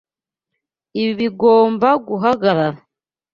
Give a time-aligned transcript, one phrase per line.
[1.01, 2.67] Ibi bigomba guhagarara.